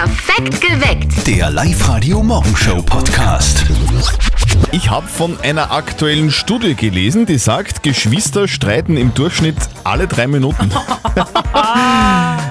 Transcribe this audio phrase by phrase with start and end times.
[0.00, 1.26] Perfekt geweckt.
[1.26, 3.66] Der Live-Radio Morgenshow Podcast.
[4.72, 10.26] Ich habe von einer aktuellen Studie gelesen, die sagt, Geschwister streiten im Durchschnitt alle drei
[10.26, 10.70] Minuten.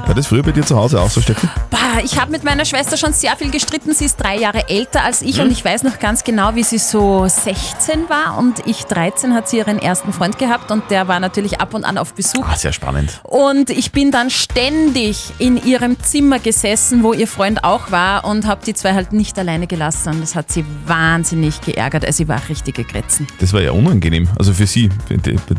[0.10, 1.48] War das früher bei dir zu Hause auch so, Steffi?
[1.70, 3.94] Bah, ich habe mit meiner Schwester schon sehr viel gestritten.
[3.94, 6.80] Sie ist drei Jahre älter als ich und ich weiß noch ganz genau, wie sie
[6.80, 11.20] so 16 war und ich 13 hat sie ihren ersten Freund gehabt und der war
[11.20, 12.46] natürlich ab und an auf Besuch.
[12.48, 13.22] Ah, sehr spannend.
[13.24, 18.48] Und ich bin dann ständig in ihrem Zimmer gesessen, wo ihr Freund auch war und
[18.48, 20.14] habe die zwei halt nicht alleine gelassen.
[20.14, 22.04] Und das hat sie wahnsinnig geärgert.
[22.04, 23.28] Also sie war richtige Gretzen.
[23.40, 24.28] Das war ja unangenehm.
[24.38, 24.90] Also für sie.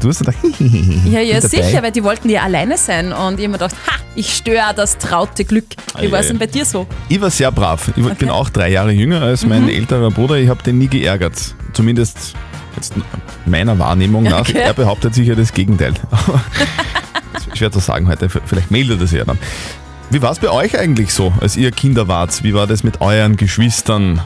[0.00, 1.59] Du hast gedacht, Ja, ja, Mit dabei.
[1.62, 3.12] Sicher, weil die wollten ja alleine sein.
[3.12, 5.66] Und ich hab mir gedacht, ha, ich störe das traute Glück.
[5.98, 6.40] Wie Ei, war es denn ei.
[6.40, 6.86] bei dir so?
[7.08, 7.88] Ich war sehr brav.
[7.88, 8.24] Ich bin Okay.
[8.26, 8.30] Mhm.
[8.30, 10.36] auch drei Jahre jünger als mein älterer Bruder.
[10.36, 11.34] Ich habe den nie geärgert.
[11.72, 12.34] Zumindest
[12.76, 12.94] jetzt
[13.46, 14.40] meiner Wahrnehmung nach.
[14.48, 14.58] Okay.
[14.58, 15.94] Er behauptet sicher das Gegenteil.
[17.54, 18.28] Schwer zu sagen heute.
[18.28, 19.38] Vielleicht meldet er sich ja dann.
[20.10, 22.42] Wie war es bei euch eigentlich so, als ihr Kinder wart?
[22.42, 24.20] Wie war das mit euren Geschwistern?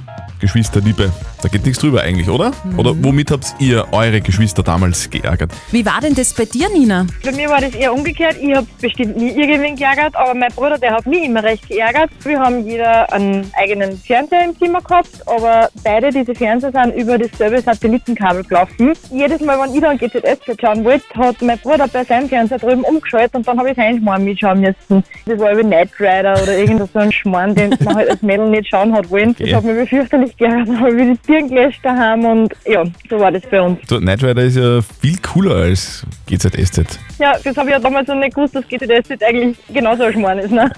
[0.45, 1.11] Geschwisterliebe.
[1.43, 2.53] Da geht nichts drüber eigentlich, oder?
[2.65, 2.79] Mhm.
[2.79, 5.51] Oder womit habt ihr eure Geschwister damals geärgert?
[5.71, 7.07] Wie war denn das bei dir, Nina?
[7.25, 8.37] Bei mir war das eher umgekehrt.
[8.41, 12.11] Ich habe bestimmt nie irgendwen geärgert, aber mein Bruder, der hat mich immer recht geärgert.
[12.25, 17.17] Wir haben jeder einen eigenen Fernseher im Zimmer gehabt, aber beide diese Fernseher sind über
[17.19, 18.93] dasselbe Satellitenkabel gelaufen.
[19.11, 22.83] Jedes Mal, wenn ich dann GZSZ schauen wollte, hat mein Bruder bei seinem Fernseher drüben
[22.85, 25.03] umgeschaltet und dann habe ich seinen Schmarrn mitschauen müssen.
[25.27, 28.51] Das war über Knight Rider oder irgend so ein Schmarrn, den man halt als Mädel
[28.51, 29.35] nicht schauen hat wollen.
[29.39, 29.55] Das Okay.
[29.57, 33.43] hat mich fürchterlich Dann habe ich die Türen gelöscht daheim und ja, so war das
[33.51, 33.79] bei uns.
[33.89, 36.99] So, Knight Rider ist ja viel cooler als GZSZ.
[37.19, 40.39] Ja, das habe ich ja damals noch nicht gewusst, dass GTD eigentlich genauso ein Schmarrn
[40.39, 40.51] ist.
[40.51, 40.71] Ne?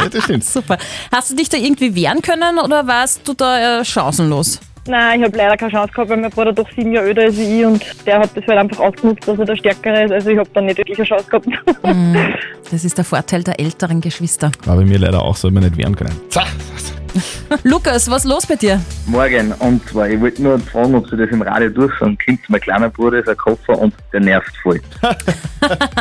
[0.00, 0.44] Ja, das stimmt.
[0.58, 0.78] Super.
[1.10, 4.60] Hast du dich da irgendwie wehren können oder warst du da äh, chancenlos?
[4.86, 7.36] Nein, ich habe leider keine Chance gehabt, weil mein Bruder doch sieben Jahre älter ist
[7.36, 10.12] wie ich und der hat das halt einfach ausgenutzt, dass er der Stärkere ist.
[10.12, 11.46] Also ich habe dann nicht wirklich eine Chance gehabt.
[12.70, 14.50] Das ist der Vorteil der älteren Geschwister.
[14.64, 16.18] War bei mir leider auch so, mich nicht wehren können.
[16.30, 16.40] So.
[17.64, 18.80] Lukas, was ist los bei dir?
[19.06, 22.40] Morgen, und zwar, ich wollte nur fragen, ob Sie das im Radio durchsagen könnt.
[22.48, 24.80] Mein kleiner Bruder ist ein Koffer und der nervt voll.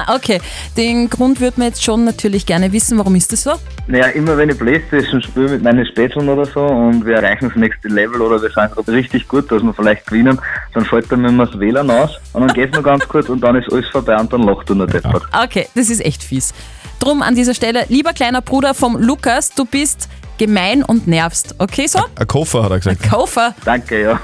[0.07, 0.39] Okay,
[0.77, 2.97] den Grund würden wir jetzt schon natürlich gerne wissen.
[2.97, 3.53] Warum ist das so?
[3.87, 7.57] Naja, immer wenn ich Playstation spiele mit meinen Spätzeln oder so und wir erreichen das
[7.57, 10.39] nächste Level oder wir sind gerade richtig gut, dass wir vielleicht gewinnen,
[10.73, 13.55] dann fällt mir immer das WLAN aus und dann geht's nur ganz kurz und dann
[13.55, 15.23] ist alles vorbei und dann lacht er nur deppert.
[15.43, 16.53] Okay, das ist echt fies.
[16.99, 21.55] Drum an dieser Stelle, lieber kleiner Bruder vom Lukas, du bist gemein und nervst.
[21.57, 21.99] Okay, so?
[22.15, 23.09] Ein Koffer, hat er gesagt.
[23.09, 23.55] Koffer.
[23.65, 24.19] Danke, ja.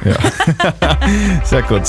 [1.44, 1.84] Sehr gut.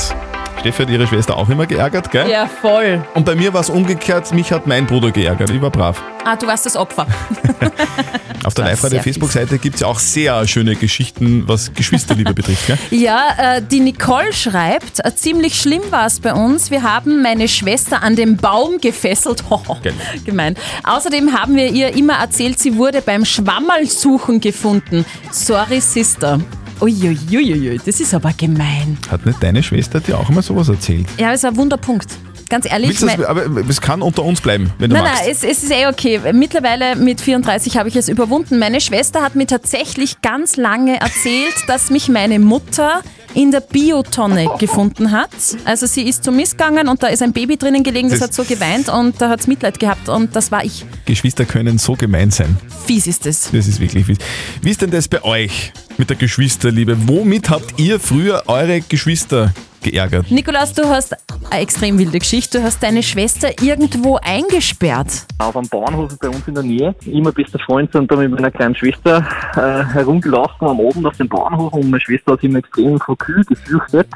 [0.61, 2.29] Steffi hat ihre Schwester auch immer geärgert, gell?
[2.31, 3.05] Ja, voll.
[3.15, 5.51] Und bei mir war es umgekehrt, mich hat mein Bruder geärgert.
[5.51, 6.03] Ich war brav.
[6.25, 7.07] Ah, du warst das Opfer.
[8.45, 12.79] Auf der sehr Facebook-Seite gibt es ja auch sehr schöne Geschichten, was Geschwisterliebe betrifft, gell?
[12.91, 16.71] Ja, äh, die Nicole schreibt, äh, ziemlich schlimm war es bei uns.
[16.71, 19.45] Wir haben meine Schwester an den Baum gefesselt.
[19.51, 19.95] Hoho, Geil.
[20.25, 20.57] gemein.
[20.83, 25.05] Außerdem haben wir ihr immer erzählt, sie wurde beim Schwammerlsuchen gefunden.
[25.31, 26.41] Sorry, Sister.
[26.81, 28.99] Uiuiuiui, das ist aber gemein.
[29.11, 31.07] Hat nicht deine Schwester dir auch immer sowas erzählt?
[31.19, 32.09] Ja, das ist ein Wunderpunkt.
[32.51, 32.99] Ganz ehrlich.
[33.01, 35.23] Das, aber es kann unter uns bleiben, wenn du Nein, magst.
[35.23, 36.21] nein, es, es ist eh okay.
[36.35, 38.59] Mittlerweile mit 34 habe ich es überwunden.
[38.59, 43.01] Meine Schwester hat mir tatsächlich ganz lange erzählt, dass mich meine Mutter
[43.33, 45.31] in der Biotonne gefunden hat.
[45.65, 48.35] Also sie ist zum Missgegangen und da ist ein Baby drinnen gelegen, das Das- hat
[48.35, 50.85] so geweint und da hat es Mitleid gehabt und das war ich.
[51.07, 52.57] Geschwister können so gemein sein.
[52.87, 53.51] Fies ist es.
[53.53, 54.19] Das ist wirklich fies.
[54.61, 55.73] Wie ist denn das bei euch
[56.05, 57.09] mit der Geschwisterliebe?
[57.09, 60.31] Womit habt ihr früher eure Geschwister geärgert?
[60.31, 61.15] Nikolas, du hast
[61.51, 62.59] eine extrem wilde Geschichte.
[62.59, 65.27] Du hast deine Schwester irgendwo eingesperrt.
[65.39, 68.51] Auf einem Bauernhof bei uns in der Nähe, immer bester Freund und da mit meiner
[68.51, 69.25] kleinen Schwester
[69.55, 73.47] äh, herumgelaufen am Abend auf dem Bauernhof und meine Schwester hat sich immer extrem verkühlt,
[73.47, 74.09] gefürchtet.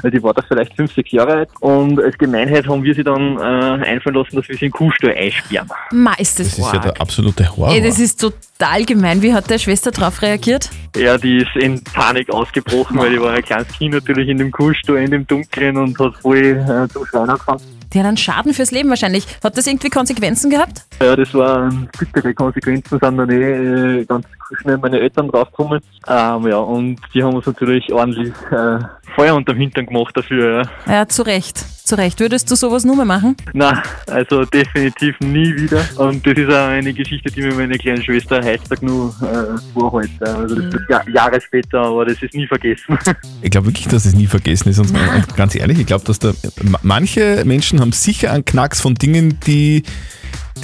[0.00, 3.04] Weil Die war da vielleicht fünf, sechs Jahre alt und als Gemeinheit haben wir sie
[3.04, 5.68] dann äh, einfallen lassen, dass wir sie in den Kuhstall einsperren.
[5.92, 7.74] Ma, ist das, Das ist ja der absolute Horror.
[7.74, 9.20] Ey, das ist total gemein.
[9.20, 10.70] Wie hat deine Schwester darauf reagiert?
[10.96, 14.50] Ja, die ist in Panik ausgebrochen, weil die war ein kleines Kind natürlich in dem
[14.50, 17.60] Kuhstall, dem Dunkeln und hat voll äh, zum Schreien angefangen.
[17.92, 19.26] Die hat einen Schaden fürs Leben wahrscheinlich.
[19.44, 20.84] Hat das irgendwie Konsequenzen gehabt?
[21.00, 24.26] Ja, das waren bittere Konsequenzen, sind dann eh äh, ganz
[24.60, 25.80] schnell meine Eltern draufgekommen.
[26.06, 28.78] Ähm, ja, und die haben uns natürlich ordentlich äh,
[29.14, 30.64] Feuer unterm Hintern gemacht dafür.
[30.86, 30.92] Ja.
[30.92, 31.58] Ja, zu Recht.
[31.86, 32.20] Zu Recht.
[32.20, 33.36] Würdest du sowas nur mehr machen?
[33.52, 35.84] Na, also definitiv nie wieder.
[35.96, 40.10] Und das ist auch eine Geschichte, die mir meine kleine Schwester heutzutage nur äh, vorhält.
[40.20, 42.98] Also das ist ja, Jahre später, aber das ist nie vergessen.
[43.42, 44.78] Ich glaube wirklich, dass es nie vergessen ist.
[44.78, 44.92] Und,
[45.36, 46.32] ganz ehrlich, ich glaube, dass da
[46.62, 49.82] ma- manche Menschen haben sicher einen Knacks von Dingen, die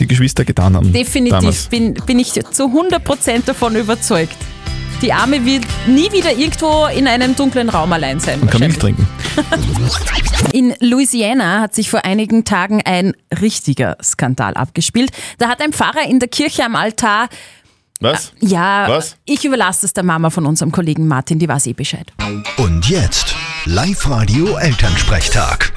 [0.00, 0.92] die Geschwister getan haben.
[0.92, 1.66] Definitiv Damals.
[1.66, 4.36] bin, bin ich zu 100% davon überzeugt.
[5.02, 8.40] Die Arme will nie wieder irgendwo in einem dunklen Raum allein sein.
[8.40, 9.06] Man kann Milch trinken.
[10.52, 15.10] In Louisiana hat sich vor einigen Tagen ein richtiger Skandal abgespielt.
[15.38, 17.28] Da hat ein Pfarrer in der Kirche am Altar
[18.00, 18.32] Was?
[18.40, 19.16] Ja, Was?
[19.24, 22.12] ich überlasse es der Mama von unserem Kollegen Martin, die weiß eh Bescheid.
[22.56, 23.34] Und jetzt
[23.66, 25.72] Live-Radio Elternsprechtag.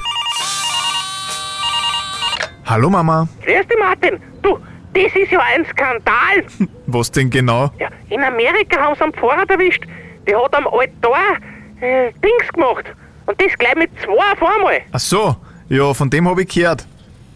[2.72, 3.28] Hallo Mama.
[3.44, 4.18] Grüß dich, Martin.
[4.40, 4.58] Du,
[4.94, 6.42] das ist ja ein Skandal.
[6.86, 7.70] Was denn genau?
[7.78, 9.84] Ja, in Amerika haben sie einen Pfarrer erwischt.
[10.26, 11.36] Der hat am Altar
[11.82, 12.86] äh, Dings gemacht.
[13.26, 14.80] Und das gleich mit zwei auf einmal.
[14.90, 15.36] Ach so,
[15.68, 16.86] ja, von dem habe ich gehört.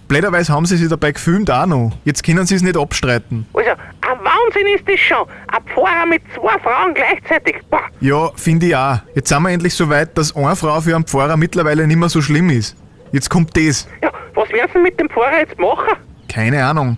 [0.08, 1.92] Blöderweise haben sie sich dabei gefilmt auch noch.
[2.06, 3.46] Jetzt können sie es nicht abstreiten.
[3.52, 5.26] Also, ein Wahnsinn ist das schon.
[5.48, 7.56] Ein Pfarrer mit zwei Frauen gleichzeitig.
[7.68, 9.00] Boah, Ja, finde ich auch.
[9.14, 12.08] Jetzt sind wir endlich so weit, dass eine Frau für einen Pfarrer mittlerweile nicht mehr
[12.08, 12.74] so schlimm ist.
[13.12, 13.86] Jetzt kommt das.
[14.02, 15.96] ja, was werden sie mit dem Pfarrer jetzt machen?
[16.28, 16.96] Keine Ahnung.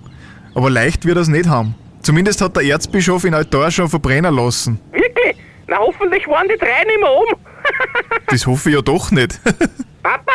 [0.54, 1.74] Aber leicht wird er es nicht haben.
[2.02, 4.80] Zumindest hat der Erzbischof ihn Altar schon verbrennen lassen.
[4.92, 5.36] Wirklich?
[5.66, 7.26] Na, hoffentlich waren die drei nicht mehr um.
[8.30, 9.40] Das hoffe ich ja doch nicht.
[10.02, 10.32] Papa,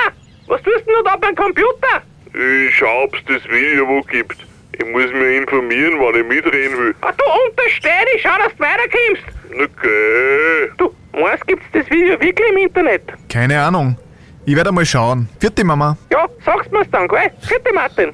[0.48, 2.02] was tust denn du da beim Computer?
[2.34, 4.38] Ich schau, ob's das Video wo gibt.
[4.72, 6.96] Ich muss mich informieren, wann ich mitreden will.
[7.02, 9.24] Ah, du untersteh dich, schau, dass du weiterkommst.
[9.52, 10.72] Okay.
[10.78, 13.04] Du, meinst gibt's das Video wirklich im Internet?
[13.30, 13.98] Keine Ahnung.
[14.46, 15.30] Ich werde mal schauen.
[15.40, 15.96] Vierte Mama.
[16.12, 17.32] Ja, sagst mir's dann, gell?
[17.48, 18.12] Bitte, Martin.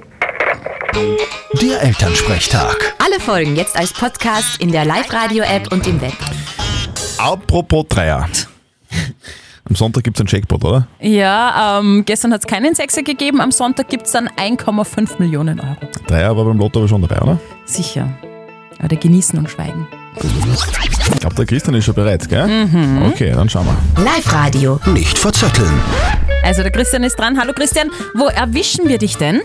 [1.62, 2.94] Der Elternsprechtag.
[3.04, 6.14] Alle Folgen jetzt als Podcast in der Live-Radio-App und im Web.
[7.18, 8.28] Apropos Dreier.
[9.68, 10.88] Am Sonntag gibt es einen Jackpot, oder?
[11.00, 15.60] Ja, ähm, gestern hat es keinen Sechser gegeben, am Sonntag gibt es dann 1,5 Millionen
[15.60, 15.78] Euro.
[16.08, 17.40] Dreier war beim Lotto aber schon dabei, oder?
[17.66, 18.08] Sicher.
[18.84, 19.88] Oder genießen und schweigen.
[20.16, 22.68] Ich glaube, der Christian ist schon bereit, gell?
[23.08, 24.04] Okay, dann schauen wir.
[24.04, 24.80] Live-Radio.
[24.88, 25.82] Nicht verzetteln.
[26.44, 27.40] Also der Christian ist dran.
[27.40, 29.42] Hallo Christian, wo erwischen wir dich denn?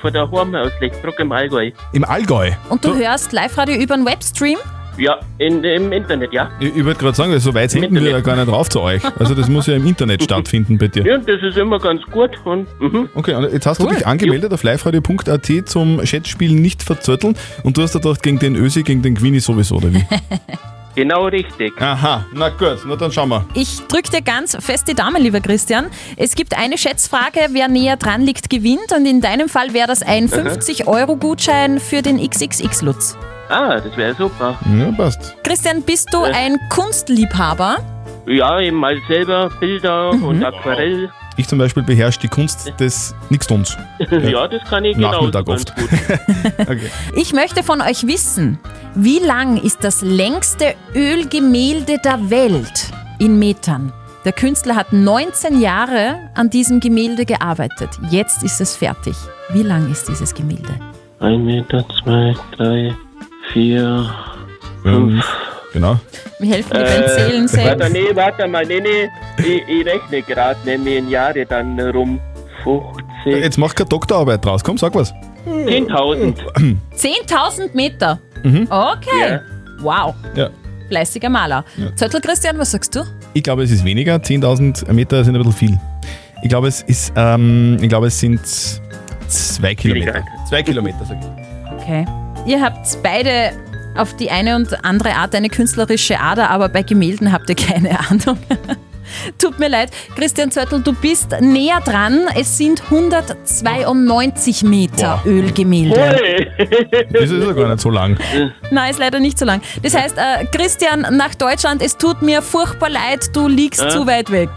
[0.00, 1.70] von daheim aus Lechtbruck im Allgäu.
[1.92, 2.52] Im Allgäu.
[2.68, 4.58] Und du hörst Live-Radio über einen Webstream?
[4.98, 6.50] Ja, in, im Internet, ja.
[6.60, 9.02] Ich, ich wollte gerade sagen, so weit senden wir ja gar nicht rauf zu euch.
[9.18, 11.04] Also das muss ja im Internet stattfinden bei dir.
[11.04, 13.08] Ja, das ist immer ganz gut und mhm.
[13.14, 13.88] Okay, und jetzt hast Cool.
[13.88, 18.38] du dich angemeldet auf liveradio.at zum Chatspiel nicht verzötteln und du hast da gedacht, gegen
[18.38, 20.04] den Ösi, gegen den Queenie sowieso, oder wie?
[20.96, 21.80] genau richtig.
[21.80, 23.44] Aha, na gut, na dann schauen wir.
[23.54, 25.86] Ich drücke dir ganz fest die Daumen, lieber Christian.
[26.16, 28.90] Es gibt eine Schätzfrage, wer näher dran liegt, gewinnt.
[28.96, 33.16] Und in deinem Fall wäre das ein 50-Euro-Gutschein für den XXX-Lutz.
[33.48, 34.58] Ah, das wäre super.
[34.76, 35.36] Ja, passt.
[35.44, 37.76] Christian, bist du ein Kunstliebhaber?
[38.26, 40.24] Ja, ich mal selber Bilder Mhm.
[40.24, 41.10] und Aquarell.
[41.38, 43.76] Ich zum Beispiel beherrsche die Kunst des Nichtstuns.
[44.10, 45.76] ja, das kann ich genau Nachmittag ganz oft.
[45.76, 45.88] gut.
[46.68, 46.90] Okay.
[47.14, 48.58] Ich möchte von euch wissen,
[48.94, 53.92] wie lang ist das längste Ölgemälde der Welt in Metern?
[54.24, 57.90] Der Künstler hat 19 Jahre an diesem Gemälde gearbeitet.
[58.10, 59.14] Jetzt ist es fertig.
[59.50, 60.74] Wie lang ist dieses Gemälde?
[61.20, 62.94] Ein Meter, zwei, drei,
[63.52, 64.12] vier.
[64.82, 65.24] Fünf.
[65.76, 66.00] Genau.
[66.38, 67.92] Wir helfen dir beim Zählen Äh, warte, selbst.
[67.92, 69.10] nee, warte mal, nee, nee.
[69.36, 72.18] Ich, ich rechne gerade nämlich in Jahre dann rum.
[72.64, 74.64] 50, Jetzt mach keine Doktorarbeit draus.
[74.64, 75.12] Komm, sag was.
[75.46, 76.34] 10.000.
[76.96, 78.18] 10.000 Meter.
[78.42, 78.66] Mhm.
[78.70, 79.28] Okay.
[79.28, 79.40] Ja.
[79.80, 80.14] Wow.
[80.34, 80.48] Ja.
[80.88, 81.62] Fleißiger Maler.
[81.94, 83.00] Zettel Christian, was sagst du?
[83.34, 84.14] Ich glaube, es ist weniger.
[84.16, 85.78] 10.000 Meter sind ein bisschen viel.
[86.42, 88.40] Ich glaube, es ist, ähm, ich glaube, es sind
[89.28, 90.24] zwei Kilometer.
[90.48, 91.82] Zwei Kilometer, sag ich.
[91.82, 92.06] Okay.
[92.46, 93.50] Ihr habt beide
[93.98, 97.98] auf die eine und andere Art eine künstlerische Ader, aber bei Gemälden habt ihr keine
[98.10, 98.38] Ahnung.
[99.38, 102.22] Tut mir leid, Christian Zöttl, du bist näher dran.
[102.36, 105.30] Es sind 192 Meter Boah.
[105.30, 105.96] Ölgemälde.
[106.00, 107.06] Hey.
[107.12, 108.18] Das ist ja gar nicht so lang.
[108.70, 109.60] Nein, ist leider nicht so lang.
[109.82, 113.88] Das heißt, äh, Christian, nach Deutschland, es tut mir furchtbar leid, du liegst Äh.
[113.90, 114.50] zu weit weg.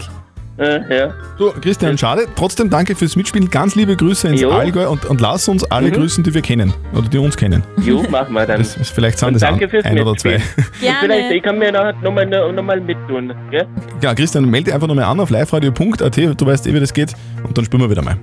[0.60, 1.14] Äh, ja.
[1.38, 2.26] Du, Christian, schade.
[2.36, 3.48] Trotzdem danke fürs Mitspielen.
[3.50, 4.50] Ganz liebe Grüße ins Jo.
[4.50, 6.74] Allgäu und, und lass uns alle grüßen, die wir kennen.
[6.92, 7.62] Oder die uns kennen.
[7.78, 8.58] Jo, machen wir dann.
[8.58, 10.32] Das, ist- vielleicht sind Und das danke ein, fürs ein oder zwei.
[10.32, 10.42] Mitspielen.
[10.66, 11.34] Und vielleicht, Gerne.
[11.34, 13.32] ich kann mir nachher nochmal noch mal mittun.
[13.50, 13.66] Gell?
[14.02, 16.16] Ja, Christian, melde dich einfach nochmal an auf liveradio.at.
[16.40, 17.14] Du weißt eh, wie das geht.
[17.42, 18.18] Und dann spielen wir wieder mal.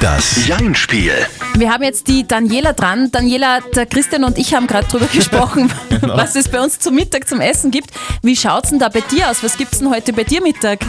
[0.00, 1.12] Das Jein-Spiel.
[1.56, 3.10] Wir haben jetzt die Daniela dran.
[3.10, 5.70] Daniela, der Christian und ich haben gerade drüber gesprochen,
[6.02, 7.90] was es bei uns zum Mittag zum Essen gibt.
[8.22, 9.42] Wie schaut's denn da bei dir aus?
[9.42, 10.80] Was gibt's denn heute bei dir Mittag?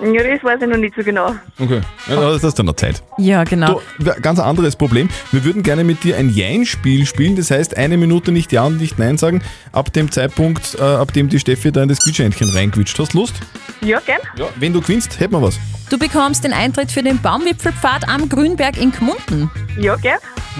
[0.00, 1.34] Ja, das weiß ich noch nicht so genau.
[1.58, 3.02] Okay, ja, da hast du noch Zeit.
[3.18, 3.80] Ja, genau.
[3.98, 5.08] Du, wir- ganz anderes Problem.
[5.32, 7.36] Wir würden gerne mit dir ein Jein-Spiel spielen.
[7.36, 9.42] Das heißt, eine Minute nicht Ja und nicht Nein sagen.
[9.72, 12.98] Ab dem Zeitpunkt, äh, ab dem die Steffi da in das Quietschhändchen reinquitscht.
[12.98, 13.34] Hast du Lust?
[13.82, 14.20] Ja, gern.
[14.36, 14.46] Ja.
[14.56, 15.58] Wenn du gewinnst, hätten wir was.
[15.90, 19.50] Du bekommst den Eintritt für den Baumwipfelpfad am Grünberg in Gmunden.
[19.78, 20.18] Ja, gern.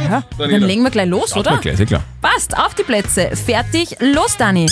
[0.08, 1.52] Ja, dann legen wir gleich los, Schaut oder?
[1.52, 2.02] mal gleich, sehr klar.
[2.20, 3.30] Passt, auf die Plätze.
[3.34, 4.66] Fertig, los, Dani.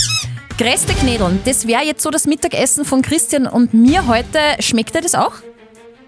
[0.58, 4.38] Gräste Knädeln, das wäre jetzt so das Mittagessen von Christian und mir heute.
[4.60, 5.32] Schmeckt dir das auch?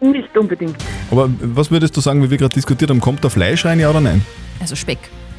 [0.01, 0.77] Nicht unbedingt.
[1.11, 3.01] Aber was würdest du sagen, wie wir gerade diskutiert haben?
[3.01, 4.25] Kommt da Fleisch rein, ja oder nein?
[4.61, 4.99] Also Speck.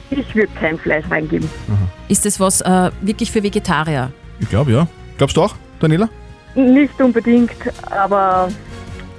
[0.09, 1.49] Ich würde kein Fleisch reingeben.
[2.07, 4.11] Ist das was äh, wirklich für Vegetarier?
[4.39, 4.87] Ich glaube, ja.
[5.17, 6.09] Glaubst du auch, Daniela?
[6.55, 7.51] Nicht unbedingt,
[7.91, 8.49] aber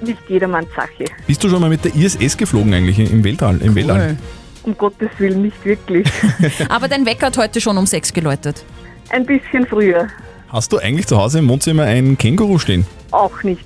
[0.00, 1.04] nicht jedermanns Sache.
[1.26, 3.60] Bist du schon mal mit der ISS geflogen eigentlich im Weltall?
[3.60, 4.16] Im Weltall?
[4.62, 6.08] Um Gottes Willen, nicht wirklich.
[6.70, 8.64] Aber dein Wecker hat heute schon um sechs geläutet.
[9.10, 10.08] Ein bisschen früher.
[10.48, 12.86] Hast du eigentlich zu Hause im Wohnzimmer ein Känguru stehen?
[13.10, 13.64] Auch nicht.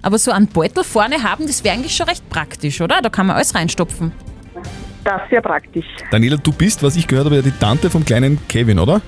[0.00, 3.00] Aber so einen Beutel vorne haben, das wäre eigentlich schon recht praktisch, oder?
[3.02, 4.10] Da kann man alles reinstopfen.
[5.04, 5.84] Das wäre praktisch.
[6.10, 9.02] Daniela, du bist, was ich gehört habe, ja die Tante vom kleinen Kevin, oder?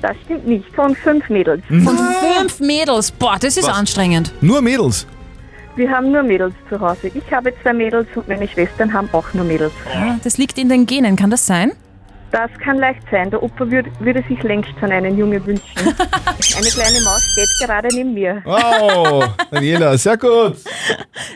[0.00, 0.64] Das stimmt nicht.
[0.74, 1.62] Von fünf Mädels.
[1.68, 1.98] Von
[2.38, 3.10] fünf Mädels.
[3.10, 3.76] Boah, das ist Was?
[3.76, 4.32] anstrengend.
[4.40, 5.06] Nur Mädels.
[5.76, 7.10] Wir haben nur Mädels zu Hause.
[7.14, 9.72] Ich habe zwei Mädels und meine Schwestern haben auch nur Mädels.
[9.94, 11.72] Ah, Das liegt in den Genen, kann das sein?
[12.34, 13.30] Das kann leicht sein.
[13.30, 15.64] Der Opa würd, würde sich längst schon einen Junge wünschen.
[15.76, 18.42] Eine kleine Maus steht gerade neben mir.
[18.44, 20.56] Wow, Daniela, sehr gut.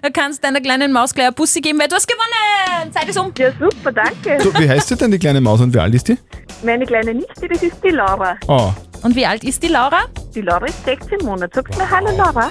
[0.02, 2.92] Du kannst deiner kleinen Maus gleich ein Bussi geben, weil du hast gewonnen.
[2.92, 3.32] Zeit ist um.
[3.38, 4.38] Ja, super, danke.
[4.42, 6.18] Du, wie heißt sie denn, die kleine Maus, und wie alt ist die?
[6.64, 8.36] Meine kleine Nichte, das ist die Laura.
[8.48, 8.72] Oh,
[9.04, 10.00] Und wie alt ist die Laura?
[10.34, 11.50] Die Laura ist 16 Monate.
[11.54, 12.50] Sagst du Hallo, Laura?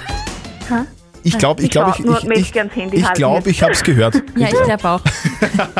[0.70, 0.86] Ha?
[1.22, 2.54] Ich glaube, ich Ich glaube, ich, nur ich, ich,
[2.92, 3.46] ich, glaube, jetzt.
[3.46, 4.14] ich habe es gehört.
[4.36, 5.00] Ja, ich glaube auch.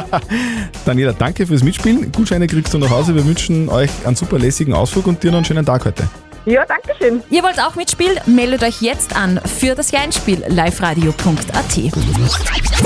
[0.85, 2.11] Daniela, danke fürs Mitspielen.
[2.12, 3.14] Gutscheine kriegst du nach Hause.
[3.14, 6.09] Wir wünschen euch einen super lässigen Ausflug und dir noch einen schönen Tag heute.
[6.47, 7.21] Ja, danke schön.
[7.30, 8.18] Ihr wollt auch mitspielen?
[8.26, 11.78] Meldet euch jetzt an für das Jeinspiel liveradio.at.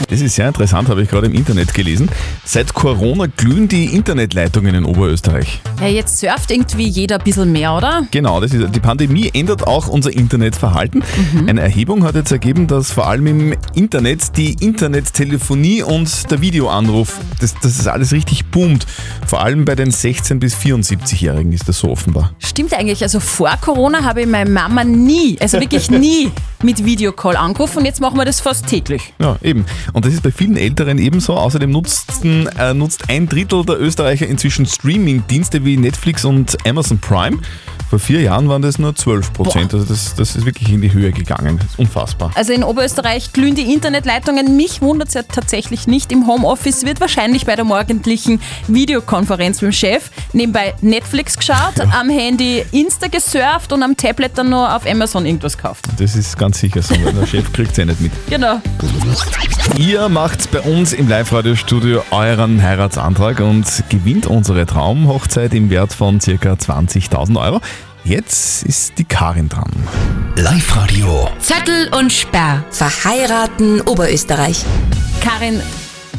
[0.08, 2.10] Das ist sehr interessant, habe ich gerade im Internet gelesen.
[2.44, 5.60] Seit Corona glühen die Internetleitungen in Oberösterreich.
[5.80, 8.06] Ja, jetzt surft irgendwie jeder ein bisschen mehr, oder?
[8.10, 11.04] Genau, das ist, die Pandemie ändert auch unser Internetverhalten.
[11.46, 17.20] Eine Erhebung hat jetzt ergeben, dass vor allem im Internet die Internettelefonie und der Videoanruf,
[17.40, 18.86] das, das ist alles richtig boomt.
[19.26, 22.32] Vor allem bei den 16- bis 74-Jährigen ist das so offenbar.
[22.38, 23.02] Stimmt eigentlich.
[23.02, 26.30] Also vor Corona habe ich meine Mama nie, also wirklich nie
[26.62, 29.12] mit Videocall angerufen und jetzt machen wir das fast täglich.
[29.20, 29.64] Ja, eben.
[29.92, 31.34] Und das ist bei vielen Älteren ebenso.
[31.34, 37.38] Außerdem nutzten, äh, nutzt ein Drittel der Österreicher inzwischen Streaming-Dienste wie Netflix und Amazon Prime.
[37.92, 39.74] Vor vier Jahren waren das nur 12 Prozent.
[39.74, 41.58] Also das, das ist wirklich in die Höhe gegangen.
[41.58, 42.30] Das ist unfassbar.
[42.34, 44.56] Also in Oberösterreich glühen die Internetleitungen.
[44.56, 46.10] Mich wundert es ja tatsächlich nicht.
[46.10, 52.08] Im Homeoffice wird wahrscheinlich bei der morgendlichen Videokonferenz mit dem Chef nebenbei Netflix geschaut, am
[52.08, 55.86] Handy Insta gesurft und am Tablet dann nur auf Amazon irgendwas gekauft.
[55.98, 58.12] Das ist ganz sicher so, weil der Chef kriegt es ja nicht mit.
[58.28, 58.60] Genau.
[59.78, 66.18] Ihr macht bei uns im Live-Radio-Studio euren Heiratsantrag und gewinnt unsere Traumhochzeit im Wert von
[66.18, 66.32] ca.
[66.32, 67.60] 20.000 Euro.
[68.04, 69.70] Jetzt ist die Karin dran.
[70.36, 71.28] Live-Radio.
[71.38, 72.64] Zettel und Sperr.
[72.70, 74.64] Verheiraten Oberösterreich.
[75.22, 75.60] Karin,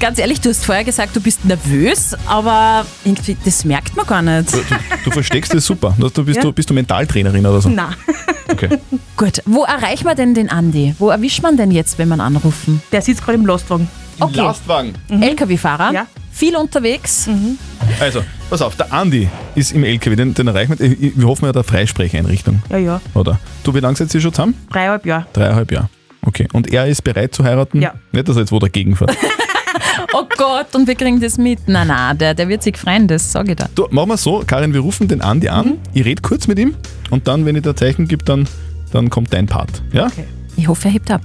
[0.04, 4.22] ganz ehrlich, du hast vorher gesagt, du bist nervös, aber irgendwie, das merkt man gar
[4.22, 4.52] nicht.
[4.54, 4.64] Du, du,
[5.06, 5.96] du versteckst es super.
[5.98, 6.42] Du, bist, Ja.
[6.44, 7.70] du, bist du Mentaltrainerin oder so?
[7.70, 7.92] Na,
[8.50, 8.68] Okay.
[9.16, 10.94] Gut, wo erreicht man denn den Andi?
[11.00, 12.82] Wo erwischt man denn jetzt, wenn man anrufen?
[12.92, 13.88] der sitzt gerade im Lastwagen.
[14.20, 14.36] Okay.
[14.42, 14.94] Lastwagen.
[15.10, 16.08] LKW-Fahrer, Ja.
[16.34, 17.30] viel unterwegs.
[18.02, 20.98] Also, pass auf, der Andi ist im LKW, den, den erreichen wir.
[21.16, 23.02] Wir hoffen ja der Freisprecheinrichtung, Ja, ja.
[23.14, 23.40] oder?
[23.64, 24.56] Du, wie lange seid ihr schon zusammen?
[24.70, 25.26] Dreieinhalb Jahre.
[25.32, 25.90] Dreieinhalb Jahre.
[26.26, 26.48] Okay.
[26.52, 27.82] Und er ist bereit zu heiraten?
[27.82, 27.94] Ja.
[28.12, 29.16] Nicht, dass er jetzt wo dagegen fährt.
[30.14, 31.60] Oh Gott, und wir kriegen das mit.
[31.68, 33.68] Na, na, der, der wird sich freuen, das sage ich da.
[33.76, 36.76] Du, machen wir so, Karin, wir rufen den Andi an, ich rede kurz mit ihm
[37.10, 38.48] und dann, wenn ich da Zeichen gibt, dann,
[38.92, 39.82] dann kommt dein Part.
[39.92, 40.10] Ja?
[40.56, 41.22] Ich hoffe, er hebt ab.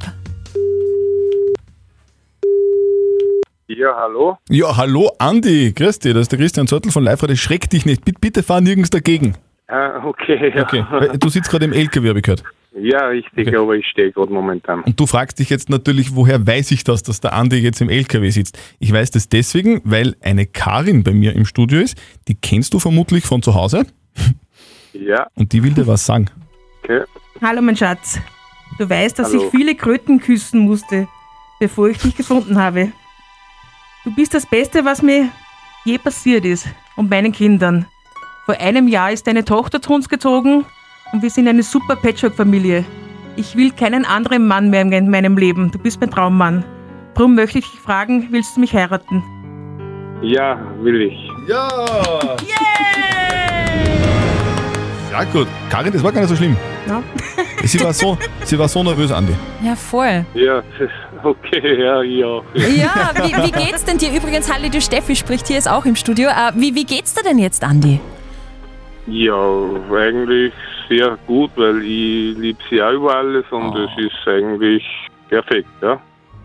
[3.68, 4.38] Ja, hallo?
[4.48, 7.36] Ja, hallo Andi, grüß dich, das ist der Christian Zörtl von Live Radio.
[7.36, 9.34] Schreck dich nicht, bitte, bitte fahr nirgends dagegen.
[9.66, 10.62] Ah, okay, ja.
[10.62, 10.84] Okay,
[11.18, 12.42] du sitzt gerade im LKW, habe ich gehört.
[12.80, 13.56] Ja, richtig, Okay.
[13.56, 14.82] aber ich stehe gerade momentan.
[14.82, 17.88] Und du fragst dich jetzt natürlich, woher weiß ich das, dass der Andi jetzt im
[17.88, 18.58] LKW sitzt?
[18.78, 21.96] Ich weiß das deswegen, weil eine Karin bei mir im Studio ist,
[22.28, 23.86] die kennst du vermutlich von zu Hause
[24.92, 26.26] Ja, und die will dir was sagen.
[26.82, 27.02] okay.
[27.40, 28.18] Hallo, mein Schatz.
[28.78, 29.44] Du weißt, dass Hallo.
[29.44, 31.08] ich viele Kröten küssen musste,
[31.60, 32.92] bevor ich dich gefunden habe.
[34.04, 35.28] Du bist das Beste, was mir
[35.84, 36.66] je passiert ist
[36.96, 37.86] und meinen Kindern.
[38.44, 40.64] Vor einem Jahr ist deine Tochter zu uns gezogen
[41.12, 42.84] und wir sind eine super Patchwork-Familie.
[43.36, 45.70] Ich will keinen anderen Mann mehr in meinem Leben.
[45.70, 46.64] Du bist mein Traummann.
[47.14, 49.22] Drum möchte ich dich fragen, willst du mich heiraten?
[50.22, 51.30] Ja, will ich.
[51.48, 51.68] Ja!
[55.10, 56.56] Ja gut, Karin, das war gar nicht so schlimm.
[56.86, 57.02] Ja.
[57.64, 59.34] Sie war so, sie war so nervös, Andi.
[59.62, 60.24] Ja, voll.
[60.34, 60.62] Ja,
[61.22, 62.40] okay, ja, ja.
[62.54, 64.12] Ja, wie, wie geht's denn dir?
[64.12, 66.28] Übrigens, Halli, die Steffi spricht hier, ist auch im Studio.
[66.28, 68.00] Äh, wie, wie geht's dir denn jetzt, Andi?
[69.06, 69.34] Ja,
[69.90, 70.52] eigentlich
[70.88, 74.84] sehr gut, weil ich liebe sie auch über alles und es ist eigentlich
[75.28, 76.00] perfekt, ja.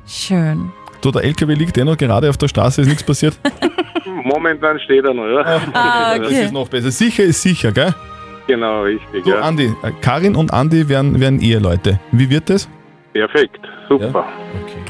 [0.05, 0.71] Schön.
[1.01, 3.37] Du, der LKW liegt eh noch gerade auf der Straße, ist nichts passiert.
[4.23, 5.61] Momentan steht er noch, ja.
[5.73, 6.45] Ah, Das okay.
[6.45, 6.91] ist noch besser.
[6.91, 7.93] Sicher ist sicher, gell?
[8.47, 9.41] Genau, richtig, Du, ja.
[9.41, 11.99] Andi, äh, Karin und Andi werden, werden Eheleute.
[12.11, 12.69] Wie wird das?
[13.13, 14.25] Perfekt, super.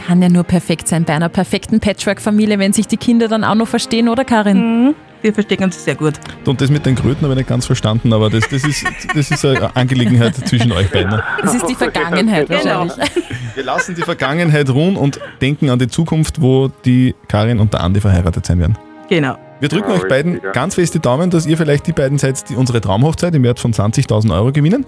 [0.08, 3.56] Kann ja nur perfekt sein bei einer perfekten Patchwork-Familie, wenn sich die Kinder dann auch
[3.56, 4.86] noch verstehen, oder Karin?
[4.88, 4.96] Mhm.
[5.24, 6.14] Wir verstehen uns sehr gut.
[6.46, 9.32] Und das mit den Kröten habe ich nicht ganz verstanden, aber das, das, ist, das
[9.32, 11.10] ist eine Angelegenheit zwischen euch beiden.
[11.12, 11.24] ne?
[11.42, 12.82] Das ist die Vergangenheit Genau.
[12.88, 13.12] wahrscheinlich.
[13.56, 17.82] Wir lassen die Vergangenheit ruhen und denken an die Zukunft, wo die Karin und der
[17.82, 18.78] Andi verheiratet sein werden.
[19.10, 19.38] Genau.
[19.60, 20.52] Wir drücken Ja, euch beiden richtig, ja.
[20.52, 23.60] ganz fest die Daumen, dass ihr vielleicht die beiden seid, die unsere Traumhochzeit im Wert
[23.60, 24.86] von 20.000 Euro gewinnen.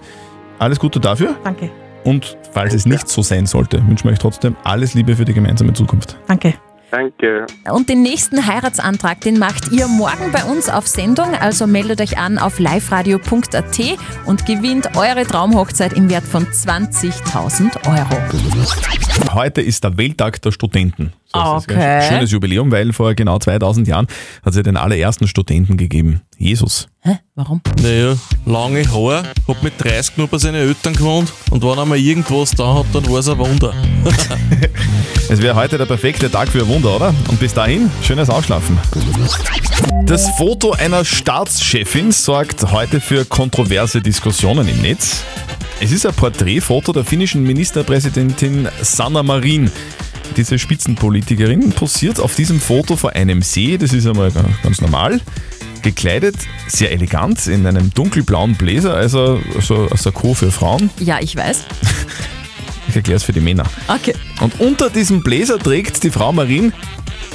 [0.59, 1.35] Alles Gute dafür.
[1.45, 1.69] Danke.
[2.03, 5.33] Und falls es nicht so sein sollte, wünschen wir euch trotzdem alles Liebe für die
[5.33, 6.17] gemeinsame Zukunft.
[6.27, 6.55] Danke.
[6.95, 7.45] Danke.
[7.69, 11.35] Und den nächsten Heiratsantrag, den macht ihr morgen bei uns auf Sendung.
[11.35, 13.79] Also meldet euch an auf liveradio.at
[14.25, 19.33] und gewinnt eure Traumhochzeit im Wert von 20.000 Euro.
[19.33, 21.11] Heute ist der Welttag der Studenten.
[21.57, 21.75] Ist das?
[21.75, 22.01] Okay.
[22.07, 24.07] Schönes Jubiläum, weil vor genau 2000 Jahren
[24.43, 26.21] hat es ja den allerersten Studenten gegeben.
[26.37, 26.87] Jesus.
[27.01, 27.19] Hä?
[27.35, 27.61] Warum?
[27.81, 28.15] Naja,
[28.45, 32.75] lange Haare, hab mit 30 nur bei seinen Eltern gewohnt und wenn einmal irgendwas da
[32.75, 33.73] hat, dann war es ein Wunder.
[35.27, 37.13] Es wäre heute der perfekte Tag für ein Wunder, oder?
[37.29, 38.77] Und bis dahin, schönes Ausschlafen.
[40.05, 45.23] Das Foto einer Staatschefin sorgt heute für kontroverse Diskussionen im Netz.
[45.79, 49.71] Es ist ein Porträtfoto der finnischen Ministerpräsidentin Sanna Marin.
[50.37, 55.21] Diese Spitzenpolitikerin posiert auf diesem Foto vor einem See, das ist einmal ga- ganz normal.
[55.81, 56.35] Gekleidet,
[56.67, 60.89] sehr elegant, in einem dunkelblauen Bläser, also so ein Sakko für Frauen.
[60.99, 61.63] Ja, ich weiß.
[62.87, 63.63] Ich erkläre es für die Männer.
[63.87, 64.13] Okay.
[64.41, 66.73] Und unter diesem Bläser trägt die Frau Marin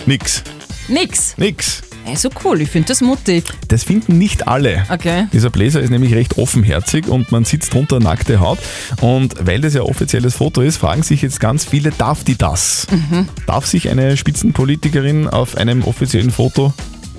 [0.07, 0.43] nix.
[0.89, 1.35] Nix.
[1.37, 1.83] Nix.
[2.07, 3.45] Also cool, ich finde das mutig.
[3.69, 4.85] Das finden nicht alle.
[4.91, 5.27] Okay.
[5.33, 8.59] Dieser Bläser ist nämlich recht offenherzig und man sieht drunter nackte Haut.
[9.01, 12.87] Und weil das ja offizielles Foto ist, fragen sich jetzt ganz viele, darf die das?
[12.91, 13.29] Mhm.
[13.47, 16.73] Darf sich eine Spitzenpolitikerin auf einem offiziellen Foto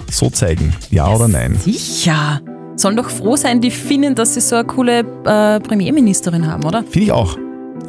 [0.09, 0.73] so zeigen?
[0.89, 1.57] Ja oder nein?
[1.63, 2.41] Sicher.
[2.75, 6.83] Sollen doch froh sein, die Finnen, dass sie so eine coole äh, Premierministerin haben, oder?
[6.83, 7.37] Finde ich auch.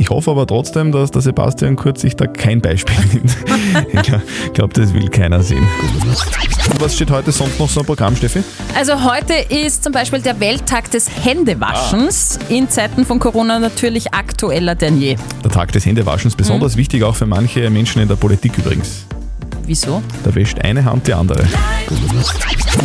[0.02, 3.36] Ich hoffe aber trotzdem, dass der Sebastian Kurz sich da kein Beispiel nimmt.
[3.92, 5.64] ich glaube, das will keiner sehen.
[6.80, 8.42] Was steht heute sonst noch so im Programm, Steffi?
[8.74, 12.40] Also heute ist zum Beispiel der Welttag des Händewaschens.
[12.48, 15.14] In Zeiten von Corona natürlich aktueller denn je.
[15.44, 19.06] Der Tag des Händewaschens, besonders wichtig auch für manche Menschen in der Politik übrigens.
[19.66, 20.02] Wieso?
[20.24, 21.44] Da wäscht eine Hand die andere.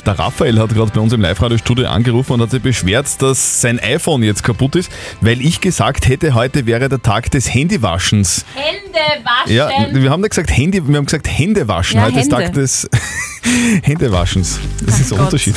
[0.05, 3.79] Der Raphael hat gerade bei uns im Live-Radio-Studio angerufen und hat sich beschwert, dass sein
[3.79, 4.91] iPhone jetzt kaputt ist,
[5.21, 8.45] weil ich gesagt hätte, heute wäre der Tag des Handywaschens.
[8.53, 9.55] Hände waschen.
[9.55, 11.99] Ja, wir haben nicht gesagt Handy, wir haben gesagt Händewaschen.
[11.99, 12.45] Ja, heute ist Hände.
[12.45, 12.89] Tag des
[13.83, 14.59] Händewaschens.
[14.85, 15.27] Das ist der Gott.
[15.27, 15.55] Unterschied.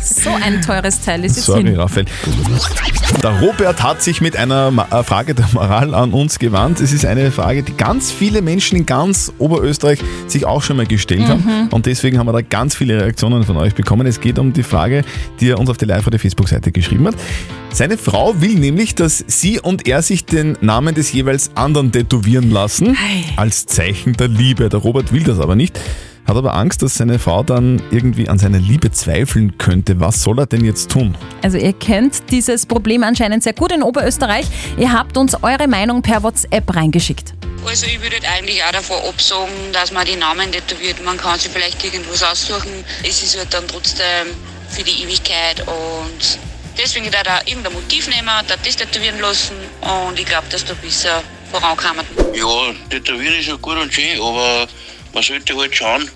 [0.00, 1.76] So ein teures Teil ist es Sorry, hin.
[1.76, 2.06] Raphael.
[3.22, 6.80] Der Robert hat sich mit einer Ma- äh, Frage der Moral an uns gewandt.
[6.80, 10.86] Es ist eine Frage, die ganz viele Menschen in ganz Oberösterreich sich auch schon mal
[10.86, 11.44] gestellt haben.
[11.44, 11.68] Mhm.
[11.70, 14.06] Und deswegen haben wir da ganz viele Reaktionen von euch bekommen.
[14.06, 15.02] Es geht um die Frage,
[15.40, 17.14] die er uns auf die live der Facebook-Seite geschrieben hat.
[17.72, 22.50] Seine Frau will nämlich, dass sie und er sich den Namen des jeweils anderen tätowieren
[22.50, 22.96] lassen.
[23.36, 24.68] Als Zeichen der Liebe.
[24.68, 25.78] Der Robert will das aber nicht.
[26.26, 30.00] Hat aber Angst, dass seine Frau dann irgendwie an seiner Liebe zweifeln könnte.
[30.00, 31.16] Was soll er denn jetzt tun?
[31.42, 34.46] Also ihr kennt dieses Problem anscheinend sehr gut in Oberösterreich.
[34.76, 37.34] Ihr habt uns eure Meinung per WhatsApp reingeschickt.
[37.64, 41.04] Also ich würde eigentlich auch davon absagen, dass man die Namen tätowiert.
[41.04, 42.72] Man kann sich vielleicht irgendwas aussuchen.
[43.02, 44.26] Es ist halt dann trotzdem
[44.68, 46.38] für die Ewigkeit und
[46.76, 50.74] deswegen da da irgendein Motiv nehmen, da das tätowieren lassen und ich glaube, dass da
[50.74, 52.04] besser vorankommen.
[52.34, 54.66] Ja, tätowieren ist ja gut und schön, aber
[55.16, 56.10] man sollte halt schauen,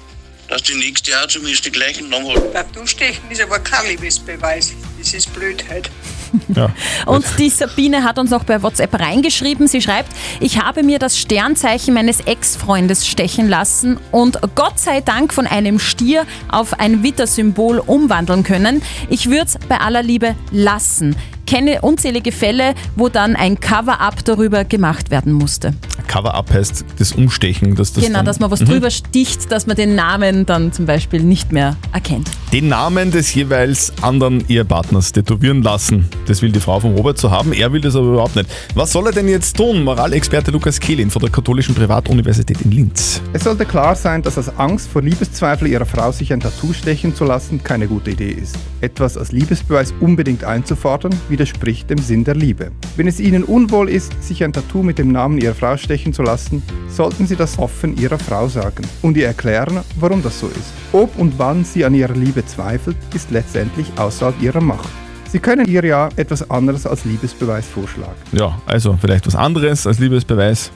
[0.49, 2.53] dass die nächste auch zumindest die gleichen Namen hat.
[2.53, 4.75] Tattoo-Stechen ist aber kein Liebesbeweis.
[4.99, 5.91] Das ist Blödheit.
[7.07, 9.69] Und die Sabine hat uns auch bei WhatsApp reingeschrieben.
[9.69, 15.33] Sie schreibt, ich habe mir das Sternzeichen meines Ex-Freundes stechen lassen und Gott sei Dank
[15.33, 18.83] von einem Stier auf ein Wittersymbol umwandeln können.
[19.09, 21.17] Ich würde es bei aller Liebe lassen.
[21.51, 25.75] Kenne unzählige Fälle, wo dann ein Cover-up darüber gemacht werden musste.
[26.07, 27.75] Cover-up heißt das Umstechen.
[27.75, 28.67] Dass das genau, dann, dass man was Mhm.
[28.67, 32.31] drüber sticht, dass man den Namen dann zum Beispiel nicht mehr erkennt.
[32.53, 36.09] Den Namen des jeweils anderen Ehepartners tätowieren lassen.
[36.27, 38.49] Das will die Frau von Robert so haben, er will das aber überhaupt nicht.
[38.77, 39.83] Was soll er denn jetzt tun?
[39.83, 43.21] Moralexperte Lukas Kehlin von der Katholischen Privatuniversität in Linz.
[43.33, 47.15] Es sollte klar sein, dass aus Angst vor Liebeszweifel ihrer Frau sich ein Tattoo stechen
[47.15, 48.57] zu lassen keine gute Idee ist.
[48.81, 52.71] Etwas als Liebesbeweis unbedingt einzufordern, widerspricht dem Sinn der Liebe.
[52.97, 56.23] Wenn es Ihnen unwohl ist, sich ein Tattoo mit dem Namen Ihrer Frau stechen zu
[56.23, 60.71] lassen, sollten Sie das offen Ihrer Frau sagen und ihr erklären, warum das so ist.
[60.93, 64.91] Ob und wann sie an ihrer Liebe zweifelt, ist letztendlich außerhalb ihrer Macht.
[65.33, 68.21] Sie können ihr ja etwas anderes als Liebesbeweis vorschlagen.
[68.33, 70.71] Ja, also vielleicht was anderes als Liebesbeweis.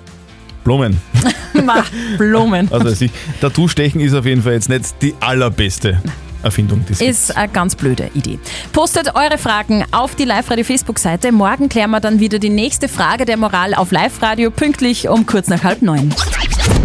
[0.64, 0.96] Blumen.
[1.66, 1.84] Ma,
[2.16, 2.72] Blumen.
[2.72, 3.10] Also weiß ich,
[3.42, 6.00] Tattoo-Stechen ist auf jeden Fall jetzt nicht die allerbeste
[6.44, 6.84] Erfindung.
[6.88, 7.10] Die es gibt.
[7.10, 8.38] Ist eine ganz blöde Idee.
[8.72, 11.32] Postet eure Fragen auf die Live-Radio-Facebook-Seite.
[11.32, 15.48] Morgen klären wir dann wieder die nächste Frage der Moral auf Live-Radio pünktlich um kurz
[15.48, 16.10] nach halb neun.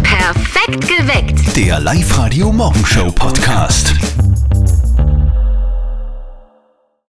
[0.02, 1.56] Perfekt geweckt.
[1.56, 3.94] Der Live-Radio Morgenshow Podcast.